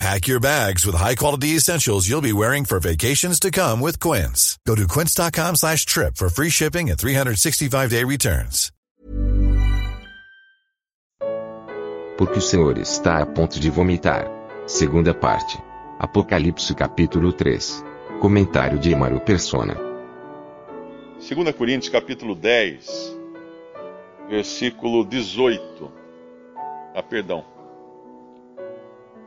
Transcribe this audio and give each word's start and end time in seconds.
Pack 0.00 0.26
your 0.26 0.40
bags 0.40 0.84
with 0.84 0.96
high-quality 0.96 1.56
essentials 1.56 2.08
you'll 2.08 2.20
be 2.20 2.32
wearing 2.32 2.64
for 2.64 2.80
vacations 2.80 3.38
to 3.40 3.50
come 3.50 3.80
with 3.80 3.98
Quince. 4.00 4.58
Go 4.66 4.74
to 4.74 4.86
quince.com 4.86 5.56
slash 5.56 5.86
trip 5.86 6.16
for 6.16 6.28
free 6.28 6.50
shipping 6.50 6.90
and 6.90 6.98
365-day 6.98 8.04
returns. 8.04 8.70
Porque 12.16 12.38
o 12.38 12.42
Senhor 12.42 12.78
está 12.78 13.18
a 13.22 13.26
ponto 13.26 13.58
de 13.58 13.70
vomitar. 13.70 14.30
Segunda 14.66 15.12
parte. 15.12 15.58
Apocalipse 15.98 16.72
capítulo 16.74 17.32
3. 17.32 17.84
Comentário 18.20 18.78
de 18.78 18.92
Emaro 18.92 19.20
Persona. 19.20 19.74
2 21.18 21.52
Coríntios 21.56 21.88
capítulo 21.90 22.34
10, 22.34 23.16
versículo 24.28 25.04
18. 25.04 25.90
Ah, 26.94 27.02
perdão. 27.02 27.53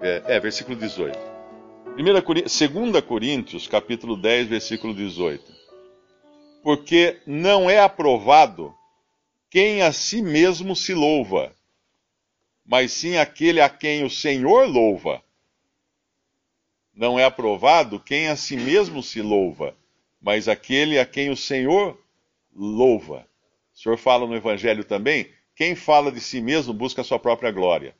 É, 0.01 0.35
é 0.35 0.39
versículo 0.39 0.75
18. 0.75 1.17
2 1.95 3.01
Coríntios 3.01 3.67
capítulo 3.67 4.15
10, 4.15 4.47
versículo 4.47 4.93
18. 4.93 5.43
Porque 6.61 7.19
não 7.25 7.69
é 7.69 7.79
aprovado 7.79 8.75
quem 9.49 9.81
a 9.81 9.91
si 9.91 10.21
mesmo 10.21 10.75
se 10.75 10.93
louva, 10.93 11.55
mas 12.65 12.91
sim 12.91 13.17
aquele 13.17 13.59
a 13.59 13.69
quem 13.69 14.03
o 14.03 14.09
Senhor 14.09 14.67
louva. 14.67 15.23
Não 16.93 17.17
é 17.17 17.23
aprovado 17.23 17.99
quem 17.99 18.27
a 18.27 18.35
si 18.35 18.55
mesmo 18.55 19.01
se 19.01 19.21
louva, 19.21 19.75
mas 20.21 20.47
aquele 20.47 20.99
a 20.99 21.05
quem 21.05 21.29
o 21.31 21.37
Senhor 21.37 21.97
louva. 22.55 23.27
O 23.73 23.77
Senhor 23.79 23.97
fala 23.97 24.27
no 24.27 24.35
Evangelho 24.35 24.83
também: 24.83 25.31
quem 25.55 25.75
fala 25.75 26.11
de 26.11 26.19
si 26.19 26.41
mesmo 26.41 26.73
busca 26.73 27.01
a 27.01 27.03
sua 27.03 27.17
própria 27.17 27.51
glória. 27.51 27.95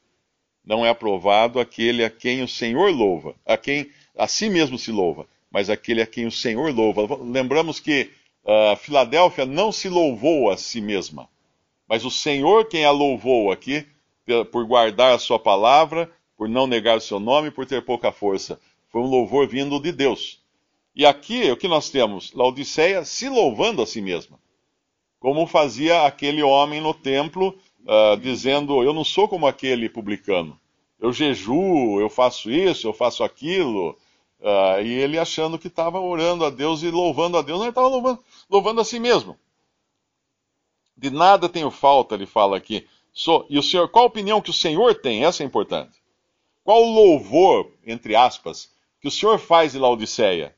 Não 0.68 0.86
é 0.86 0.90
aprovado 0.90 1.62
aquele 1.62 2.04
a 2.04 2.10
quem 2.10 2.44
o 2.44 2.48
Senhor 2.48 2.92
louva, 2.92 3.34
a 3.46 3.56
quem 3.56 3.90
a 4.18 4.28
si 4.28 4.50
mesmo 4.50 4.78
se 4.78 4.92
louva, 4.92 5.26
mas 5.50 5.70
aquele 5.70 6.02
a 6.02 6.06
quem 6.06 6.26
o 6.26 6.32
Senhor 6.32 6.76
louva. 6.76 7.18
Lembramos 7.23 7.80
que 7.80 8.12
uh, 8.44 8.76
Filadélfia 8.76 9.45
não 9.45 9.72
se 9.72 9.88
louvou 9.88 10.50
a 10.50 10.58
si 10.58 10.82
mesma, 10.82 11.30
mas 11.88 12.04
o 12.04 12.12
Senhor 12.12 12.66
quem 12.66 12.84
a 12.84 12.92
louvou 12.92 13.50
aqui 13.50 13.88
por 14.52 14.66
guardar 14.66 15.14
a 15.14 15.20
sua 15.20 15.40
palavra, 15.40 16.12
por 16.36 16.50
não 16.50 16.68
negar 16.68 16.98
o 16.98 17.02
seu 17.02 17.18
nome, 17.18 17.50
por 17.50 17.66
ter 17.66 17.86
pouca 17.86 18.12
força. 18.12 18.60
Foi 18.90 19.00
um 19.00 19.08
louvor 19.08 19.48
vindo 19.48 19.80
de 19.80 19.94
Deus. 19.94 20.42
E 20.94 21.06
aqui 21.06 21.50
o 21.50 21.56
que 21.56 21.70
nós 21.70 21.90
temos? 21.90 22.34
Laodiceia 22.34 23.06
se 23.06 23.30
louvando 23.30 23.82
a 23.82 23.88
si 23.88 24.02
mesma. 24.02 24.38
Como 25.18 25.48
fazia 25.48 26.06
aquele 26.06 26.44
homem 26.44 26.82
no 26.82 26.94
templo, 26.94 27.58
uh, 27.88 28.17
dizendo: 28.17 28.83
Eu 28.83 28.93
não 28.93 29.03
sou 29.03 29.27
como 29.27 29.47
aquele 29.47 29.89
publicano. 29.89 30.59
Eu 30.99 31.13
jejuo, 31.13 31.99
eu 32.02 32.09
faço 32.09 32.52
isso, 32.52 32.88
eu 32.88 32.93
faço 32.93 33.23
aquilo. 33.23 33.97
Uh, 34.39 34.81
e 34.83 34.93
ele 34.93 35.17
achando 35.17 35.57
que 35.57 35.67
estava 35.67 35.99
orando 35.99 36.45
a 36.45 36.49
Deus 36.49 36.83
e 36.83 36.91
louvando 36.91 37.38
a 37.38 37.41
Deus, 37.41 37.58
não, 37.58 37.65
ele 37.65 37.71
estava 37.71 37.88
louvando, 37.88 38.19
louvando 38.49 38.81
a 38.81 38.83
si 38.83 38.99
mesmo. 38.99 39.38
De 40.95 41.09
nada 41.09 41.49
tenho 41.49 41.71
falta, 41.71 42.15
ele 42.15 42.25
fala 42.25 42.58
aqui. 42.58 42.85
E 43.49 43.58
o 43.58 43.63
senhor, 43.63 43.89
qual 43.89 44.05
a 44.05 44.08
opinião 44.08 44.41
que 44.41 44.52
o 44.52 44.53
Senhor 44.53 44.93
tem? 44.93 45.25
Essa 45.25 45.41
é 45.41 45.45
importante. 45.45 45.97
Qual 46.63 46.83
o 46.83 46.93
louvor, 46.93 47.71
entre 47.85 48.15
aspas, 48.15 48.71
que 49.02 49.08
o 49.08 49.11
Senhor 49.11 49.39
faz 49.39 49.71
de 49.71 49.80
Laodiceia? 49.80 50.55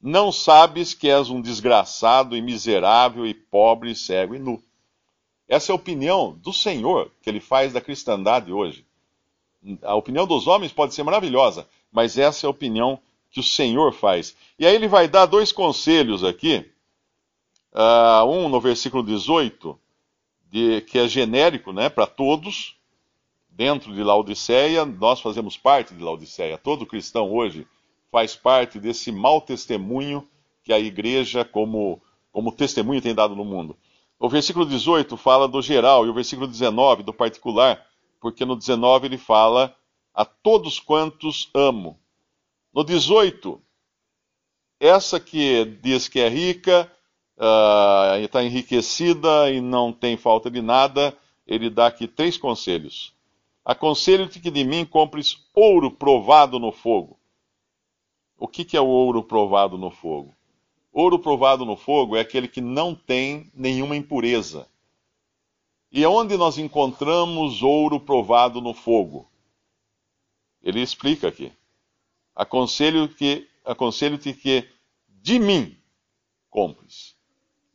Não 0.00 0.30
sabes 0.30 0.94
que 0.94 1.08
és 1.08 1.30
um 1.30 1.40
desgraçado 1.40 2.36
e 2.36 2.42
miserável 2.42 3.26
e 3.26 3.34
pobre, 3.34 3.94
cego 3.94 4.36
e 4.36 4.38
nu. 4.38 4.62
Essa 5.48 5.70
é 5.70 5.72
a 5.72 5.76
opinião 5.76 6.36
do 6.42 6.52
Senhor 6.52 7.10
que 7.22 7.30
ele 7.30 7.40
faz 7.40 7.72
da 7.72 7.80
cristandade 7.80 8.52
hoje. 8.52 8.84
A 9.82 9.94
opinião 9.94 10.26
dos 10.26 10.46
homens 10.46 10.72
pode 10.72 10.94
ser 10.94 11.02
maravilhosa, 11.02 11.68
mas 11.90 12.18
essa 12.18 12.46
é 12.46 12.48
a 12.48 12.50
opinião 12.50 12.98
que 13.30 13.40
o 13.40 13.44
Senhor 13.44 13.92
faz. 13.92 14.36
E 14.58 14.66
aí 14.66 14.74
ele 14.74 14.88
vai 14.88 15.08
dar 15.08 15.26
dois 15.26 15.52
conselhos 15.52 16.24
aqui. 16.24 16.64
Uh, 17.72 18.24
um 18.28 18.48
no 18.48 18.60
versículo 18.60 19.02
18, 19.02 19.78
de, 20.50 20.80
que 20.82 20.98
é 20.98 21.08
genérico 21.08 21.72
né, 21.72 21.88
para 21.88 22.06
todos, 22.06 22.76
dentro 23.50 23.94
de 23.94 24.02
Laodiceia, 24.02 24.84
nós 24.84 25.20
fazemos 25.20 25.56
parte 25.56 25.94
de 25.94 26.02
Laodiceia. 26.02 26.58
Todo 26.58 26.86
cristão 26.86 27.32
hoje 27.32 27.66
faz 28.10 28.34
parte 28.36 28.78
desse 28.78 29.12
mau 29.12 29.40
testemunho 29.40 30.26
que 30.62 30.72
a 30.72 30.78
igreja, 30.78 31.44
como, 31.44 32.00
como 32.32 32.52
testemunho, 32.52 33.02
tem 33.02 33.14
dado 33.14 33.36
no 33.36 33.44
mundo. 33.44 33.76
O 34.18 34.28
versículo 34.28 34.64
18 34.64 35.16
fala 35.16 35.46
do 35.46 35.60
geral 35.60 36.06
e 36.06 36.08
o 36.08 36.14
versículo 36.14 36.46
19 36.46 37.02
do 37.02 37.12
particular, 37.12 37.84
porque 38.20 38.44
no 38.44 38.56
19 38.56 39.06
ele 39.06 39.18
fala 39.18 39.76
a 40.14 40.24
todos 40.24 40.80
quantos 40.80 41.50
amo. 41.54 41.98
No 42.72 42.82
18, 42.82 43.60
essa 44.80 45.20
que 45.20 45.64
diz 45.82 46.08
que 46.08 46.20
é 46.20 46.28
rica, 46.28 46.90
uh, 47.36 48.18
está 48.18 48.42
enriquecida 48.42 49.50
e 49.50 49.60
não 49.60 49.92
tem 49.92 50.16
falta 50.16 50.50
de 50.50 50.62
nada, 50.62 51.16
ele 51.46 51.68
dá 51.68 51.86
aqui 51.86 52.06
três 52.06 52.36
conselhos. 52.36 53.14
Aconselho-te 53.64 54.40
que 54.40 54.50
de 54.50 54.64
mim 54.64 54.84
compres 54.84 55.46
ouro 55.54 55.90
provado 55.90 56.58
no 56.58 56.72
fogo 56.72 57.18
o 58.38 58.46
que, 58.46 58.64
que 58.64 58.76
é 58.76 58.80
o 58.80 58.86
ouro 58.86 59.22
provado 59.22 59.78
no 59.78 59.90
fogo? 59.90 60.35
Ouro 60.98 61.18
provado 61.18 61.66
no 61.66 61.76
fogo 61.76 62.16
é 62.16 62.20
aquele 62.20 62.48
que 62.48 62.62
não 62.62 62.94
tem 62.94 63.52
nenhuma 63.52 63.94
impureza. 63.94 64.66
E 65.92 66.06
onde 66.06 66.38
nós 66.38 66.56
encontramos 66.56 67.62
ouro 67.62 68.00
provado 68.00 68.62
no 68.62 68.72
fogo? 68.72 69.28
Ele 70.62 70.80
explica 70.80 71.28
aqui. 71.28 71.52
Aconselho 72.34 73.10
que 73.10 73.46
aconselho-te 73.62 74.32
que 74.32 74.66
de 75.06 75.38
mim 75.38 75.76
compres. 76.48 77.14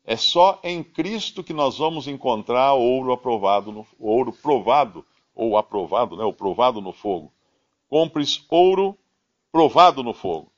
É 0.04 0.18
só 0.18 0.60
em 0.64 0.84
Cristo 0.84 1.44
que 1.44 1.54
nós 1.54 1.78
vamos 1.78 2.08
encontrar 2.08 2.74
ouro 2.74 3.12
aprovado 3.12 3.72
no, 3.72 3.86
ouro 4.00 4.34
provado 4.34 5.06
ou 5.36 5.58
aprovado, 5.58 6.18
né, 6.18 6.34
provado 6.36 6.82
no 6.82 6.92
fogo. 6.92 7.32
Compres 7.88 8.44
ouro 8.50 8.98
provado 9.52 10.02
no 10.02 10.16
fogo. 10.16 10.52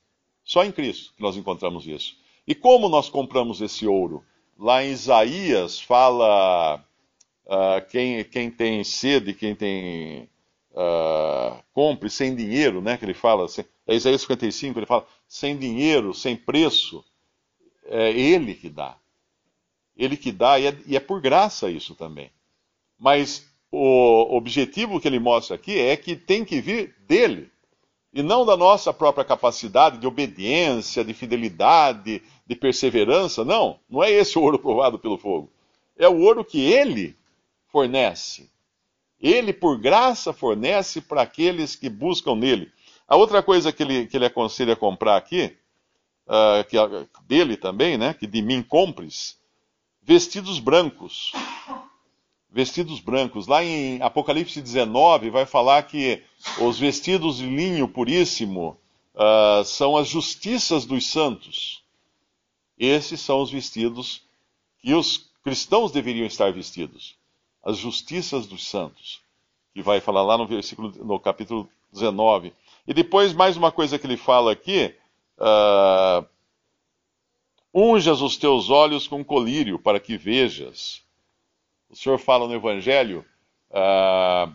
Só 0.46 0.64
em 0.64 0.72
Cristo 0.72 1.14
que 1.14 1.22
nós 1.22 1.36
encontramos 1.36 1.86
isso. 1.86 2.23
E 2.46 2.54
como 2.54 2.90
nós 2.90 3.10
compramos 3.10 3.62
esse 3.62 3.88
ouro? 3.88 4.24
Lá 4.58 4.84
em 4.84 4.92
Isaías 4.92 5.80
fala 5.80 6.84
uh, 7.46 7.90
quem, 7.90 8.24
quem 8.26 8.52
tem 8.52 8.84
sede, 8.84 9.34
quem 9.34 9.56
tem. 9.56 10.30
Uh, 10.72 11.62
compre 11.72 12.10
sem 12.10 12.36
dinheiro, 12.36 12.82
né? 12.82 12.98
Que 12.98 13.06
ele 13.06 13.14
fala, 13.14 13.46
é 13.88 13.96
Isaías 13.96 14.22
55, 14.22 14.80
ele 14.80 14.86
fala, 14.88 15.06
sem 15.28 15.56
dinheiro, 15.56 16.14
sem 16.16 16.36
preço, 16.36 17.06
é 17.86 18.12
ele 18.12 18.56
que 18.56 18.70
dá. 18.70 18.98
Ele 19.96 20.18
que 20.18 20.32
dá, 20.32 20.60
e 20.60 20.66
é, 20.66 20.78
e 20.88 20.96
é 20.98 21.00
por 21.00 21.22
graça 21.22 21.70
isso 21.70 21.94
também. 21.94 22.32
Mas 22.98 23.48
o 23.72 24.36
objetivo 24.36 25.00
que 25.00 25.08
ele 25.08 25.20
mostra 25.20 25.56
aqui 25.56 25.78
é 25.78 25.96
que 25.96 26.16
tem 26.16 26.44
que 26.44 26.60
vir 26.60 26.96
dele 27.08 27.53
e 28.14 28.22
não 28.22 28.46
da 28.46 28.56
nossa 28.56 28.94
própria 28.94 29.26
capacidade 29.26 29.98
de 29.98 30.06
obediência, 30.06 31.04
de 31.04 31.14
fidelidade, 31.14 32.22
de 32.46 32.56
perseverança. 32.56 33.44
Não, 33.44 33.80
não 33.90 34.04
é 34.04 34.12
esse 34.12 34.38
o 34.38 34.42
ouro 34.42 34.60
provado 34.60 35.00
pelo 35.00 35.18
fogo. 35.18 35.50
É 35.98 36.08
o 36.08 36.20
ouro 36.20 36.46
que 36.46 36.62
ele 36.62 37.16
fornece. 37.68 38.52
Ele, 39.20 39.52
por 39.52 39.80
graça, 39.80 40.32
fornece 40.32 41.02
para 41.02 41.24
aqueles 41.24 41.76
que 41.76 41.90
buscam 41.90 42.36
nele. 42.36 42.72
A 43.08 43.16
outra 43.16 43.42
coisa 43.42 43.72
que 43.72 43.82
ele, 43.82 44.06
que 44.06 44.16
ele 44.16 44.26
aconselha 44.26 44.76
comprar 44.76 45.18
aqui, 45.18 45.56
uh, 46.28 46.64
que, 46.70 46.78
dele 47.26 47.58
também, 47.58 47.98
né, 47.98 48.14
que 48.14 48.28
de 48.28 48.42
mim 48.42 48.62
compres, 48.62 49.38
vestidos 50.02 50.60
brancos 50.60 51.32
vestidos 52.54 53.00
brancos. 53.00 53.48
Lá 53.48 53.64
em 53.64 54.00
Apocalipse 54.02 54.62
19 54.62 55.32
vai 55.32 55.46
falar 55.46 55.82
que 55.84 56.22
os 56.62 56.78
vestidos 56.78 57.38
de 57.38 57.48
linho 57.48 57.88
puríssimo 57.88 58.78
uh, 59.16 59.66
são 59.66 59.98
as 59.98 60.08
justiças 60.08 60.86
dos 60.86 61.08
santos. 61.08 61.84
Esses 62.78 63.20
são 63.20 63.42
os 63.42 63.50
vestidos 63.50 64.22
que 64.80 64.94
os 64.94 65.30
cristãos 65.44 65.92
deveriam 65.92 66.28
estar 66.28 66.54
vestidos. 66.54 67.16
As 67.64 67.78
justiças 67.78 68.46
dos 68.46 68.68
santos. 68.68 69.22
Que 69.74 69.82
vai 69.82 70.00
falar 70.00 70.22
lá 70.22 70.38
no 70.38 70.46
versículo, 70.46 70.94
no 71.04 71.20
capítulo 71.20 71.68
19. 71.92 72.54
E 72.88 72.94
depois, 72.94 73.34
mais 73.34 73.58
uma 73.58 73.72
coisa 73.72 73.98
que 73.98 74.06
ele 74.06 74.18
fala 74.18 74.52
aqui. 74.52 74.94
Uh, 75.40 76.24
Unjas 77.74 78.22
os 78.22 78.38
teus 78.38 78.70
olhos 78.70 79.08
com 79.08 79.26
colírio 79.26 79.80
para 79.80 80.00
que 80.00 80.16
vejas 80.16 81.02
O 81.94 81.96
Senhor 81.96 82.18
fala 82.18 82.48
no 82.48 82.56
Evangelho, 82.56 83.24
ah, 83.70 84.52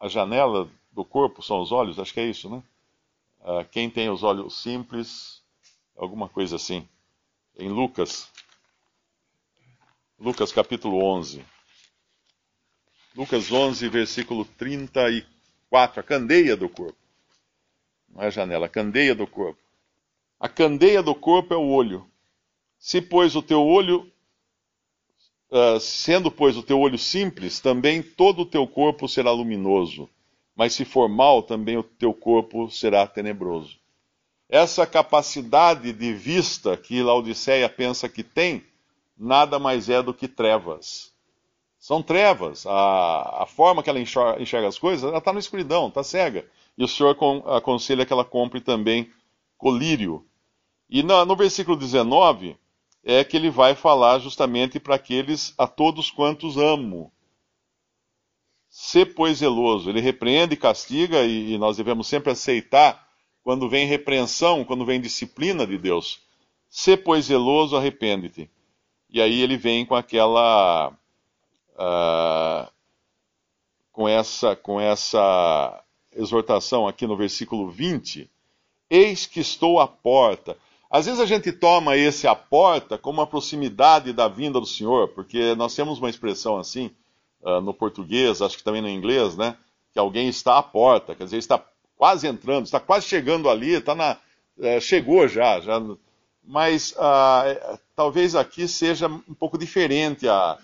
a 0.00 0.08
janela 0.08 0.66
do 0.90 1.04
corpo 1.04 1.42
são 1.42 1.60
os 1.60 1.70
olhos, 1.70 1.98
acho 1.98 2.14
que 2.14 2.20
é 2.20 2.24
isso, 2.24 2.48
né? 2.48 2.62
Ah, 3.44 3.62
quem 3.70 3.90
tem 3.90 4.08
os 4.08 4.22
olhos 4.22 4.62
simples, 4.62 5.42
alguma 5.94 6.26
coisa 6.26 6.56
assim. 6.56 6.88
Em 7.58 7.68
Lucas, 7.68 8.26
Lucas 10.18 10.50
capítulo 10.50 11.04
11. 11.04 11.44
Lucas 13.14 13.52
11, 13.52 13.86
versículo 13.90 14.46
34, 14.46 16.00
a 16.00 16.02
candeia 16.02 16.56
do 16.56 16.70
corpo. 16.70 16.96
Não 18.08 18.22
é 18.22 18.28
a 18.28 18.30
janela, 18.30 18.64
a 18.64 18.70
candeia 18.70 19.14
do 19.14 19.26
corpo. 19.26 19.60
A 20.40 20.48
candeia 20.48 21.02
do 21.02 21.14
corpo 21.14 21.52
é 21.52 21.56
o 21.58 21.68
olho. 21.68 22.10
Se, 22.78 23.02
pois, 23.02 23.36
o 23.36 23.42
teu 23.42 23.62
olho, 23.62 24.10
uh, 25.50 25.80
sendo, 25.80 26.30
pois, 26.30 26.56
o 26.56 26.62
teu 26.62 26.78
olho 26.80 26.98
simples, 26.98 27.60
também 27.60 28.02
todo 28.02 28.42
o 28.42 28.46
teu 28.46 28.66
corpo 28.66 29.08
será 29.08 29.30
luminoso. 29.30 30.08
Mas 30.56 30.74
se 30.74 30.84
for 30.84 31.08
mal, 31.08 31.42
também 31.42 31.76
o 31.76 31.82
teu 31.82 32.12
corpo 32.12 32.70
será 32.70 33.06
tenebroso. 33.06 33.76
Essa 34.48 34.86
capacidade 34.86 35.92
de 35.92 36.12
vista 36.12 36.76
que 36.76 37.02
Laodiceia 37.02 37.68
pensa 37.68 38.08
que 38.08 38.22
tem, 38.22 38.64
nada 39.16 39.58
mais 39.58 39.88
é 39.88 40.02
do 40.02 40.14
que 40.14 40.26
trevas. 40.26 41.12
São 41.78 42.02
trevas. 42.02 42.66
A, 42.66 43.42
a 43.42 43.46
forma 43.46 43.82
que 43.82 43.90
ela 43.90 44.00
enxerga, 44.00 44.42
enxerga 44.42 44.68
as 44.68 44.78
coisas, 44.78 45.08
ela 45.08 45.18
está 45.18 45.32
na 45.32 45.38
escuridão, 45.38 45.88
está 45.88 46.02
cega. 46.02 46.46
E 46.76 46.84
o 46.84 46.88
Senhor 46.88 47.16
aconselha 47.46 48.06
que 48.06 48.12
ela 48.12 48.24
compre 48.24 48.60
também 48.60 49.10
colírio. 49.56 50.24
E 50.88 51.02
no 51.02 51.36
versículo 51.36 51.76
19, 51.76 52.56
é 53.10 53.24
que 53.24 53.38
ele 53.38 53.48
vai 53.48 53.74
falar 53.74 54.18
justamente 54.18 54.78
para 54.78 54.96
aqueles 54.96 55.54
a 55.56 55.66
todos 55.66 56.10
quantos 56.10 56.58
amo. 56.58 57.10
Se, 58.68 59.06
pois, 59.06 59.38
zeloso. 59.38 59.88
Ele 59.88 60.02
repreende 60.02 60.52
e 60.52 60.58
castiga, 60.58 61.24
e, 61.24 61.54
e 61.54 61.58
nós 61.58 61.78
devemos 61.78 62.06
sempre 62.06 62.30
aceitar 62.30 63.08
quando 63.42 63.66
vem 63.66 63.86
repreensão, 63.86 64.62
quando 64.62 64.84
vem 64.84 65.00
disciplina 65.00 65.66
de 65.66 65.78
Deus. 65.78 66.20
Se, 66.68 66.98
pois, 66.98 67.24
zeloso, 67.24 67.78
arrepende-te. 67.78 68.50
E 69.08 69.22
aí 69.22 69.40
ele 69.40 69.56
vem 69.56 69.86
com 69.86 69.94
aquela. 69.94 70.92
Uh, 71.78 72.70
com 73.90 74.06
essa, 74.06 74.54
com 74.54 74.78
essa 74.78 75.82
exortação 76.14 76.86
aqui 76.86 77.06
no 77.06 77.16
versículo 77.16 77.70
20. 77.70 78.30
Eis 78.90 79.24
que 79.24 79.40
estou 79.40 79.80
à 79.80 79.88
porta. 79.88 80.58
Às 80.90 81.04
vezes 81.04 81.20
a 81.20 81.26
gente 81.26 81.52
toma 81.52 81.96
esse 81.96 82.26
à 82.26 82.34
porta 82.34 82.96
como 82.96 83.20
uma 83.20 83.26
proximidade 83.26 84.12
da 84.12 84.26
vinda 84.26 84.58
do 84.58 84.66
Senhor, 84.66 85.08
porque 85.08 85.54
nós 85.54 85.74
temos 85.74 85.98
uma 85.98 86.08
expressão 86.08 86.56
assim 86.56 86.90
uh, 87.42 87.60
no 87.60 87.74
português, 87.74 88.40
acho 88.40 88.56
que 88.56 88.64
também 88.64 88.80
no 88.80 88.88
inglês, 88.88 89.36
né? 89.36 89.56
Que 89.92 89.98
alguém 89.98 90.28
está 90.28 90.56
à 90.56 90.62
porta, 90.62 91.14
quer 91.14 91.24
dizer, 91.24 91.36
está 91.36 91.62
quase 91.94 92.26
entrando, 92.26 92.64
está 92.64 92.80
quase 92.80 93.06
chegando 93.06 93.50
ali, 93.50 93.74
está 93.74 93.94
na, 93.94 94.16
uh, 94.56 94.80
chegou 94.80 95.28
já, 95.28 95.60
já. 95.60 95.78
Mas 96.42 96.92
uh, 96.92 97.78
talvez 97.94 98.34
aqui 98.34 98.66
seja 98.66 99.08
um 99.08 99.34
pouco 99.34 99.58
diferente 99.58 100.26
a, 100.26 100.56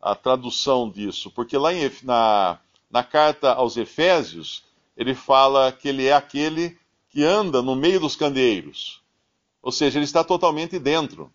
a 0.00 0.14
tradução 0.14 0.88
disso, 0.88 1.28
porque 1.32 1.58
lá 1.58 1.74
em, 1.74 1.90
na, 2.04 2.60
na 2.88 3.02
carta 3.02 3.52
aos 3.52 3.76
Efésios 3.76 4.62
ele 4.96 5.12
fala 5.12 5.72
que 5.72 5.88
ele 5.88 6.06
é 6.06 6.12
aquele 6.12 6.78
que 7.10 7.24
anda 7.24 7.60
no 7.60 7.74
meio 7.74 7.98
dos 7.98 8.14
candeeiros. 8.14 9.01
Ou 9.62 9.70
seja, 9.70 9.98
ele 9.98 10.04
está 10.04 10.24
totalmente 10.24 10.78
dentro. 10.78 11.32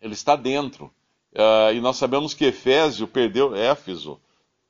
Ele 0.00 0.14
está 0.14 0.34
dentro. 0.34 0.92
Uh, 1.32 1.72
e 1.74 1.80
nós 1.80 1.96
sabemos 1.96 2.34
que 2.34 2.46
Efésio 2.46 3.06
perdeu, 3.06 3.54
Éfeso, 3.54 4.20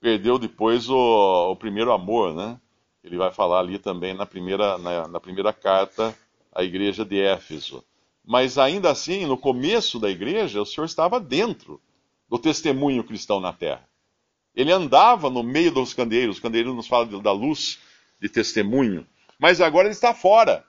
perdeu 0.00 0.38
depois 0.38 0.90
o, 0.90 1.52
o, 1.52 1.56
primeiro 1.56 1.92
amor, 1.92 2.34
né? 2.34 2.60
Ele 3.02 3.16
vai 3.16 3.32
falar 3.32 3.60
ali 3.60 3.78
também 3.78 4.12
na 4.14 4.26
primeira, 4.26 4.76
na, 4.76 5.08
na 5.08 5.20
primeira 5.20 5.52
carta 5.52 6.16
à 6.52 6.62
igreja 6.62 7.04
de 7.04 7.20
Éfeso. 7.20 7.82
Mas 8.24 8.58
ainda 8.58 8.90
assim, 8.90 9.24
no 9.24 9.38
começo 9.38 10.00
da 10.00 10.10
igreja, 10.10 10.60
o 10.60 10.66
Senhor 10.66 10.84
estava 10.84 11.20
dentro 11.20 11.80
do 12.28 12.38
testemunho 12.38 13.04
cristão 13.04 13.40
na 13.40 13.52
terra. 13.52 13.88
Ele 14.54 14.72
andava 14.72 15.30
no 15.30 15.42
meio 15.42 15.70
dos 15.70 15.94
candeeiros, 15.94 16.36
os 16.36 16.42
candeeiros 16.42 16.74
nos 16.74 16.88
falam 16.88 17.22
da 17.22 17.30
luz 17.30 17.78
de 18.20 18.28
testemunho, 18.28 19.06
mas 19.38 19.60
agora 19.60 19.86
ele 19.86 19.94
está 19.94 20.12
fora. 20.12 20.64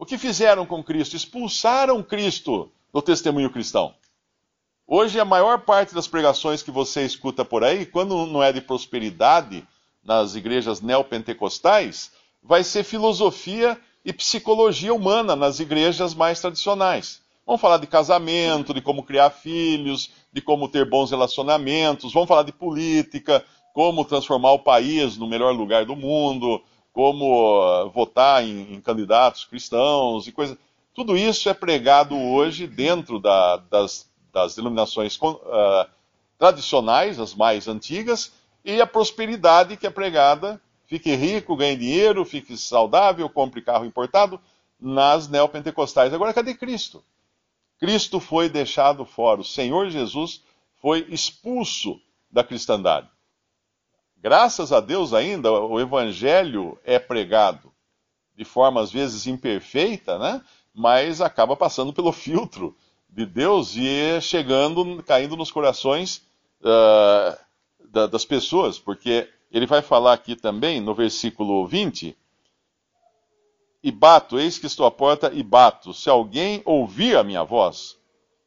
O 0.00 0.06
que 0.06 0.16
fizeram 0.16 0.64
com 0.64 0.80
Cristo? 0.80 1.16
Expulsaram 1.16 2.04
Cristo 2.04 2.70
do 2.92 3.02
testemunho 3.02 3.50
cristão. 3.50 3.92
Hoje, 4.86 5.18
a 5.18 5.24
maior 5.24 5.62
parte 5.62 5.92
das 5.92 6.06
pregações 6.06 6.62
que 6.62 6.70
você 6.70 7.04
escuta 7.04 7.44
por 7.44 7.64
aí, 7.64 7.84
quando 7.84 8.24
não 8.26 8.40
é 8.40 8.52
de 8.52 8.60
prosperidade 8.60 9.66
nas 10.04 10.36
igrejas 10.36 10.80
neopentecostais, 10.80 12.12
vai 12.40 12.62
ser 12.62 12.84
filosofia 12.84 13.76
e 14.04 14.12
psicologia 14.12 14.94
humana 14.94 15.34
nas 15.34 15.58
igrejas 15.58 16.14
mais 16.14 16.40
tradicionais. 16.40 17.20
Vamos 17.44 17.60
falar 17.60 17.78
de 17.78 17.88
casamento, 17.88 18.72
de 18.72 18.80
como 18.80 19.02
criar 19.02 19.30
filhos, 19.30 20.12
de 20.32 20.40
como 20.40 20.68
ter 20.68 20.88
bons 20.88 21.10
relacionamentos, 21.10 22.12
vamos 22.12 22.28
falar 22.28 22.44
de 22.44 22.52
política, 22.52 23.44
como 23.74 24.04
transformar 24.04 24.52
o 24.52 24.60
país 24.60 25.16
no 25.16 25.26
melhor 25.26 25.52
lugar 25.52 25.84
do 25.84 25.96
mundo, 25.96 26.62
como 26.98 27.84
uh, 27.84 27.88
votar 27.90 28.42
em, 28.42 28.74
em, 28.74 28.80
candidatos 28.80 29.44
cristãos 29.44 30.26
e 30.26 30.32
coisas. 30.32 30.58
Tudo 30.92 31.16
isso 31.16 31.48
é 31.48 31.54
pregado 31.54 32.18
hoje 32.18 32.66
dentro 32.66 33.20
da, 33.20 33.58
das, 33.58 34.10
das 34.32 34.56
denominações 34.56 35.16
uh, 35.16 35.88
tradicionais, 36.36 37.20
as 37.20 37.36
mais 37.36 37.68
antigas, 37.68 38.32
e 38.64 38.80
a 38.80 38.86
prosperidade 38.86 39.76
que 39.76 39.86
é 39.86 39.90
pregada, 39.90 40.60
fique 40.88 41.14
rico, 41.14 41.54
ganhe 41.54 41.76
dinheiro, 41.76 42.24
fique 42.24 42.56
saudável, 42.56 43.30
compre 43.30 43.62
carro 43.62 43.84
importado, 43.84 44.40
nas 44.80 45.28
neopentecostais. 45.28 46.12
Agora, 46.12 46.34
cadê 46.34 46.52
Cristo? 46.52 47.04
Cristo 47.78 48.18
foi 48.18 48.48
deixado 48.48 49.04
fora, 49.04 49.40
o 49.40 49.44
Senhor 49.44 49.88
Jesus 49.88 50.42
foi 50.82 51.06
expulso 51.10 52.00
da 52.28 52.42
cristandade. 52.42 53.08
Graças 54.20 54.72
a 54.72 54.80
Deus 54.80 55.14
ainda 55.14 55.52
o 55.52 55.78
evangelho 55.78 56.76
é 56.84 56.98
pregado 56.98 57.72
de 58.38 58.44
forma 58.44 58.80
às 58.80 58.92
vezes 58.92 59.26
imperfeita, 59.26 60.16
né? 60.16 60.40
Mas 60.72 61.20
acaba 61.20 61.56
passando 61.56 61.92
pelo 61.92 62.10
filtro 62.12 62.76
de 63.08 63.26
Deus 63.26 63.74
e 63.76 64.20
chegando, 64.20 65.02
caindo 65.02 65.36
nos 65.36 65.50
corações 65.50 66.22
uh, 66.60 67.36
da, 67.90 68.06
das 68.06 68.24
pessoas, 68.24 68.78
porque 68.78 69.28
ele 69.50 69.66
vai 69.66 69.82
falar 69.82 70.12
aqui 70.12 70.36
também 70.36 70.80
no 70.80 70.94
versículo 70.94 71.66
20: 71.66 72.16
E 73.82 73.90
bato, 73.90 74.38
eis 74.38 74.56
que 74.56 74.66
estou 74.66 74.86
à 74.86 74.90
porta 74.90 75.32
e 75.34 75.42
bato. 75.42 75.92
Se 75.92 76.08
alguém 76.08 76.62
ouvir 76.64 77.16
a 77.16 77.24
minha 77.24 77.42
voz 77.42 77.96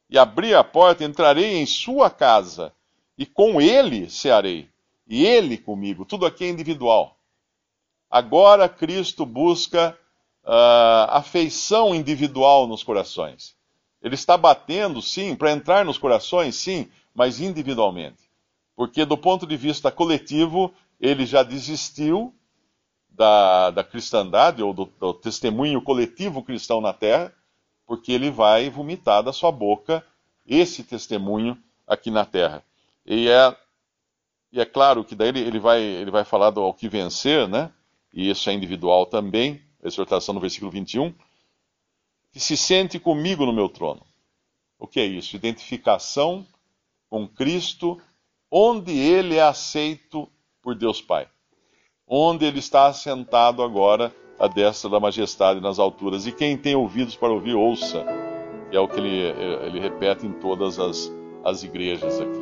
e 0.08 0.16
abrir 0.16 0.54
a 0.54 0.64
porta, 0.64 1.04
entrarei 1.04 1.56
em 1.56 1.66
sua 1.66 2.08
casa 2.08 2.72
e 3.18 3.26
com 3.26 3.60
ele 3.60 4.08
cearei 4.08 4.71
e 5.06 5.24
ele 5.24 5.56
comigo. 5.58 6.04
Tudo 6.04 6.26
aqui 6.26 6.44
é 6.44 6.48
individual. 6.48 7.16
Agora 8.10 8.68
Cristo 8.68 9.24
busca 9.24 9.96
uh, 10.44 11.10
afeição 11.10 11.94
individual 11.94 12.66
nos 12.66 12.82
corações. 12.82 13.54
Ele 14.02 14.14
está 14.14 14.36
batendo, 14.36 15.00
sim, 15.00 15.34
para 15.34 15.52
entrar 15.52 15.84
nos 15.84 15.96
corações, 15.96 16.56
sim, 16.56 16.88
mas 17.14 17.40
individualmente. 17.40 18.30
Porque 18.74 19.04
do 19.04 19.16
ponto 19.16 19.46
de 19.46 19.56
vista 19.56 19.90
coletivo, 19.90 20.74
ele 21.00 21.24
já 21.24 21.42
desistiu 21.42 22.34
da, 23.08 23.70
da 23.70 23.84
cristandade, 23.84 24.62
ou 24.62 24.72
do, 24.72 24.86
do 24.98 25.14
testemunho 25.14 25.82
coletivo 25.82 26.42
cristão 26.42 26.80
na 26.80 26.92
terra, 26.92 27.32
porque 27.86 28.12
ele 28.12 28.30
vai 28.30 28.70
vomitar 28.70 29.22
da 29.22 29.32
sua 29.32 29.52
boca 29.52 30.04
esse 30.46 30.82
testemunho 30.82 31.56
aqui 31.86 32.10
na 32.10 32.24
terra. 32.24 32.64
E 33.04 33.28
é 33.28 33.56
e 34.52 34.60
é 34.60 34.66
claro 34.66 35.02
que 35.02 35.14
daí 35.14 35.28
ele, 35.28 35.40
ele, 35.40 35.58
vai, 35.58 35.80
ele 35.80 36.10
vai 36.10 36.24
falar 36.24 36.50
do 36.50 36.60
ao 36.60 36.74
que 36.74 36.88
vencer, 36.88 37.48
né? 37.48 37.72
E 38.12 38.28
isso 38.28 38.50
é 38.50 38.52
individual 38.52 39.06
também, 39.06 39.62
a 39.82 39.86
exortação 39.86 40.34
no 40.34 40.40
versículo 40.40 40.70
21, 40.70 41.14
que 42.30 42.38
se 42.38 42.56
sente 42.56 42.98
comigo 42.98 43.46
no 43.46 43.52
meu 43.52 43.68
trono. 43.68 44.02
O 44.78 44.86
que 44.86 45.00
é 45.00 45.06
isso? 45.06 45.36
Identificação 45.36 46.46
com 47.08 47.26
Cristo, 47.26 47.98
onde 48.50 48.92
ele 48.92 49.36
é 49.36 49.42
aceito 49.42 50.28
por 50.60 50.74
Deus 50.74 51.00
Pai. 51.00 51.26
Onde 52.06 52.44
ele 52.44 52.58
está 52.58 52.88
assentado 52.88 53.62
agora 53.62 54.14
à 54.38 54.48
destra 54.48 54.90
da 54.90 55.00
majestade 55.00 55.60
nas 55.60 55.78
alturas. 55.78 56.26
E 56.26 56.32
quem 56.32 56.58
tem 56.58 56.74
ouvidos 56.74 57.16
para 57.16 57.32
ouvir, 57.32 57.54
ouça. 57.54 58.04
É 58.70 58.80
o 58.80 58.88
que 58.88 58.98
ele, 58.98 59.16
ele 59.66 59.80
repete 59.80 60.26
em 60.26 60.32
todas 60.32 60.78
as, 60.78 61.10
as 61.44 61.62
igrejas 61.62 62.20
aqui. 62.20 62.41